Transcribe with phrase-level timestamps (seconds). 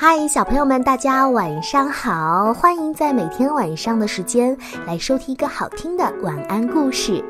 [0.00, 2.54] 嗨，小朋友们，大家晚上好！
[2.54, 7.20] 欢迎在每天晚上的时间来收听一个好听的晚安故事。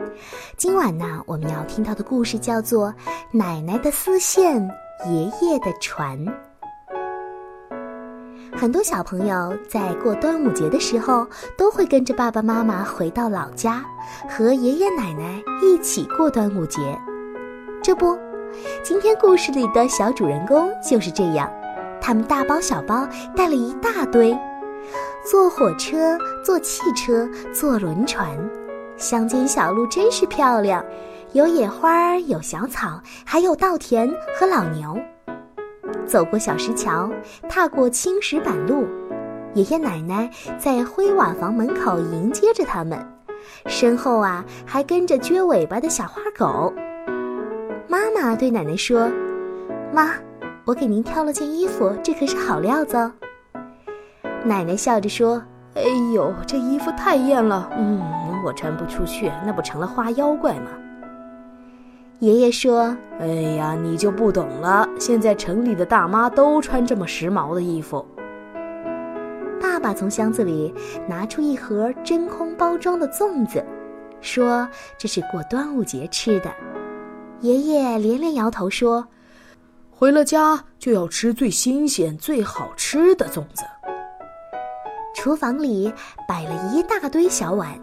[0.59, 2.89] 今晚呢，我们要听到的故事叫做
[3.33, 4.61] 《奶奶的丝线，
[5.07, 6.19] 爷爷的船》。
[8.55, 11.27] 很多小朋友在过端午节的时候，
[11.57, 13.83] 都会跟着爸爸妈妈回到老家，
[14.29, 16.79] 和爷爷奶奶一起过端午节。
[17.83, 18.15] 这不，
[18.85, 21.51] 今天故事里的小主人公就是这样。
[22.09, 23.07] 他们大包小包
[23.37, 24.35] 带了一大堆，
[25.31, 28.35] 坐火车、坐汽车、坐轮船，
[28.97, 30.83] 乡间小路真是漂亮，
[31.35, 34.99] 有野花，有小草，还有稻田和老牛。
[36.07, 37.11] 走过小石桥，
[37.47, 38.87] 踏过青石板路，
[39.53, 42.99] 爷爷奶奶在灰瓦房门口迎接着他们，
[43.67, 46.73] 身后啊还跟着撅尾巴的小花狗。
[47.87, 49.11] 妈妈对奶奶说
[49.93, 50.15] ：“妈。”
[50.69, 53.11] 我给您挑了件衣服，这可是好料子哦。
[54.45, 55.43] 奶奶笑着说
[55.75, 57.99] ：“哎呦，这衣服太艳了，嗯，
[58.45, 60.67] 我穿不出去，那不成了花妖怪吗？”
[62.21, 68.05] 爷爷说：“哎呀，你就不懂了，现在城里的大妈都穿这么时髦的衣服。”
[69.59, 70.75] 爸爸从箱子里
[71.09, 73.65] 拿出一盒真空包装的粽子，
[74.21, 76.51] 说：“这是过端午节吃的。”
[77.41, 79.09] 爷爷连连摇头说。
[79.99, 83.65] 回了家就要吃最新鲜、最好吃的粽子。
[85.13, 85.93] 厨房里
[86.29, 87.77] 摆了一大堆小碗，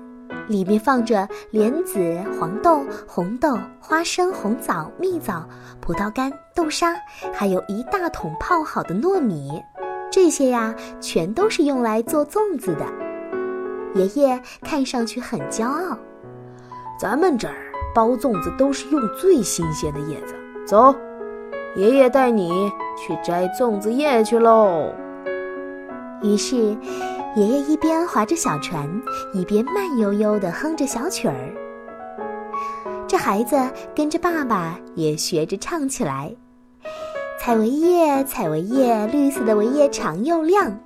[0.48, 2.00] 里面放着莲子、
[2.40, 5.46] 黄豆、红豆、花生、红枣、蜜枣、
[5.82, 6.96] 葡萄干、豆沙，
[7.34, 9.62] 还有一大桶泡好的糯米。
[10.10, 12.86] 这些呀，全都是用来做粽子的。
[13.94, 16.00] 爷爷看上去很骄傲。
[16.98, 17.56] 咱们这儿
[17.94, 20.34] 包粽子都是用最新鲜的叶子。
[20.66, 20.96] 走。
[21.76, 24.94] 爷爷带你去摘粽子叶去喽。
[26.22, 26.56] 于是，
[27.36, 28.90] 爷爷一边划着小船，
[29.34, 31.36] 一边慢悠悠地哼着小曲儿。
[33.08, 33.58] 这孩子
[33.94, 36.34] 跟着爸爸也学着唱起来
[37.40, 40.80] ：“采苇叶，采苇叶，绿色的苇叶长又亮。”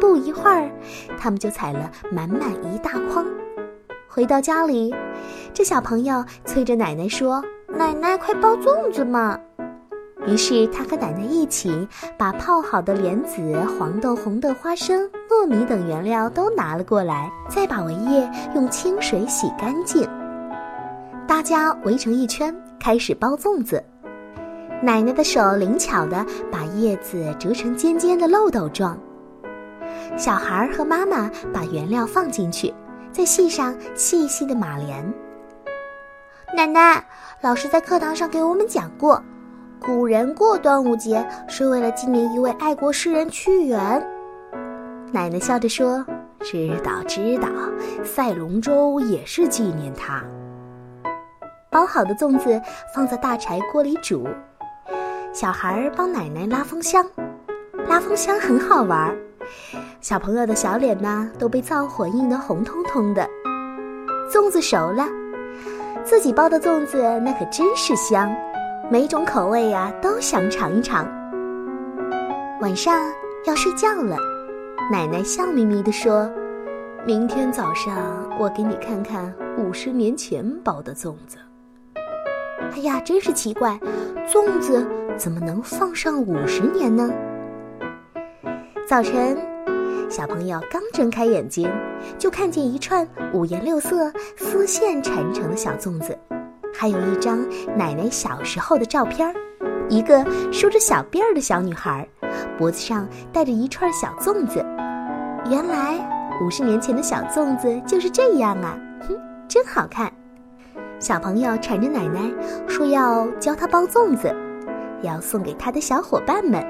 [0.00, 0.70] 不一会儿，
[1.18, 3.26] 他们就采了满满一大筐。
[4.08, 4.94] 回到家里，
[5.52, 9.38] 这小朋友催着奶奶说：“奶奶，快包粽子嘛！”
[10.26, 11.86] 于是他和奶奶一起
[12.16, 13.40] 把泡好的莲子、
[13.78, 20.08] 黄豆、红豆、花生、糯米等原料都拿了过来，再把苇叶用清水洗干净。
[21.26, 23.84] 大家围成一圈，开始包粽子。
[24.82, 28.98] 奶奶的手灵巧地把叶子折成尖尖的漏斗状。
[30.16, 32.72] 小孩和妈妈把原料放进去，
[33.12, 35.12] 再系上细细的马莲。
[36.56, 37.04] 奶奶，
[37.42, 39.22] 老师在课堂上给我们讲过。
[39.86, 44.02] 古人过端午节是为了纪念一位爱国诗人屈原。
[45.12, 46.02] 奶奶笑着说
[46.40, 47.48] ：“知道，知道，
[48.02, 50.24] 赛龙舟也是纪念他。”
[51.70, 52.58] 包好的粽子
[52.94, 54.26] 放在大柴锅里煮，
[55.34, 57.04] 小孩帮奶奶拉风箱。
[57.86, 59.14] 拉风箱很好玩，
[60.00, 63.28] 小朋友的小脸呢都被灶火映得红彤彤的。
[64.32, 65.06] 粽子熟了，
[66.02, 68.34] 自己包的粽子那可真是香。
[68.90, 71.06] 每种口味呀，都想尝一尝。
[72.60, 73.00] 晚上
[73.46, 74.16] 要睡觉了，
[74.92, 76.30] 奶奶笑眯眯地说
[77.06, 77.96] ：“明天早上
[78.38, 81.38] 我给你看看五十年前包的粽子。”
[82.72, 83.80] 哎呀，真是奇怪，
[84.28, 87.10] 粽子怎么能放上五十年呢？
[88.86, 89.36] 早晨，
[90.10, 91.70] 小朋友刚睁开眼睛，
[92.18, 96.16] 就看见一串五颜六色丝线缠成的小粽子。
[96.76, 97.38] 还有一张
[97.76, 99.34] 奶奶小时候的照片儿，
[99.88, 102.06] 一个梳着小辫儿的小女孩，
[102.58, 104.64] 脖子上戴着一串小粽子。
[105.48, 105.96] 原来
[106.42, 108.76] 五十年前的小粽子就是这样啊，
[109.08, 110.12] 哼，真好看。
[110.98, 112.20] 小朋友缠着奶奶
[112.66, 114.34] 说要教她包粽子，
[115.02, 116.64] 要送给她的小伙伴们。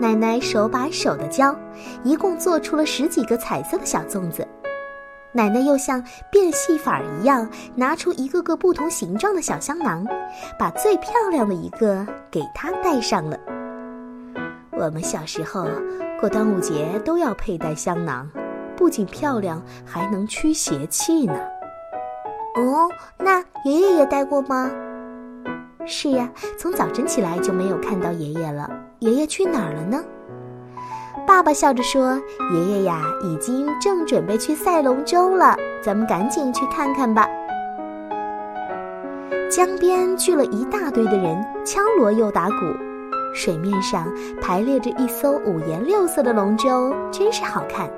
[0.00, 1.54] 奶奶手把手的教，
[2.02, 4.46] 一共做出了十几个彩色的小粽子。
[5.32, 10.06] 奶奶又像变戏法一样，拿出一个个不同形状的小香囊，
[10.58, 13.38] 把最漂亮的一个给她戴上了。
[14.72, 15.68] 我们小时候
[16.18, 18.28] 过端午节都要佩戴香囊，
[18.76, 21.38] 不仅漂亮，还能驱邪气呢。
[22.56, 24.70] 哦，那爷爷也戴过吗？
[25.86, 26.28] 是呀，
[26.58, 28.68] 从早晨起来就没有看到爷爷了。
[28.98, 30.02] 爷爷去哪儿了呢？
[31.26, 32.20] 爸爸笑着说
[32.52, 37.26] ：“爷爷呀，已经正准备去赛龙舟了，咱们赶紧去看看吧。”
[39.50, 42.54] 江边聚了一大堆的人，敲锣又打鼓。
[43.32, 47.88] 水面上排列着一艘五颜六色的龙舟，真是好看。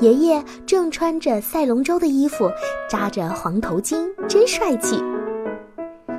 [0.00, 2.50] 爷爷正穿着赛龙舟的衣服，
[2.88, 5.02] 扎着黄头巾，真帅气。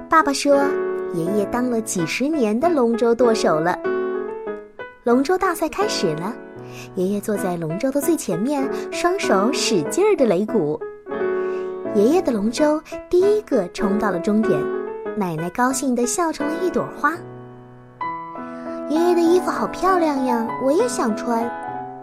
[0.07, 0.55] 爸爸说，
[1.13, 3.77] 爷爷当了几十年的龙舟舵手了。
[5.03, 6.33] 龙舟大赛开始了，
[6.95, 10.79] 爷爷坐在龙舟的最前面，双手使劲儿的擂鼓。
[11.93, 14.57] 爷爷的龙舟第一个冲到了终点，
[15.17, 17.11] 奶奶高兴地笑成了一朵花。
[18.87, 21.51] 爷爷的衣服好漂亮呀，我也想穿。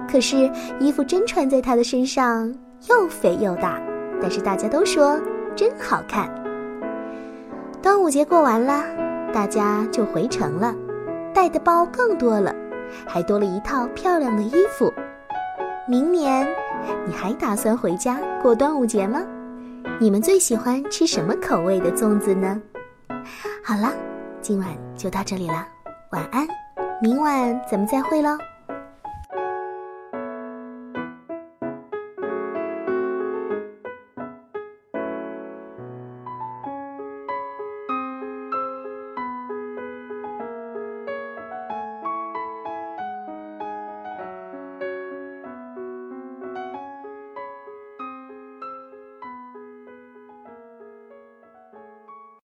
[0.07, 2.55] 可是衣服真穿在他的身上
[2.91, 3.81] 又肥又大，
[4.21, 5.19] 但是大家都说
[5.57, 6.29] 真好看。
[7.81, 8.85] 端午节过完了，
[9.33, 10.75] 大家就回城了，
[11.33, 12.55] 带的包更多了。
[13.07, 14.93] 还多了一套漂亮的衣服。
[15.89, 16.47] 明年，
[17.07, 19.23] 你还打算回家过端午节吗？
[19.99, 22.61] 你们最喜欢吃什么口味的粽子呢？
[23.65, 23.93] 好了，
[24.41, 25.67] 今晚就到这里了，
[26.13, 26.47] 晚安，
[27.03, 28.39] 明晚咱们再会喽。